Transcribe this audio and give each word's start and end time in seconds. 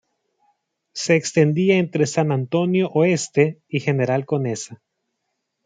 Se 0.93 1.15
extendía 1.15 1.77
entre 1.77 2.07
San 2.07 2.31
Antonio 2.31 2.87
Oeste 2.87 3.61
y 3.67 3.81
General 3.81 4.25
Conesa. 4.25 4.81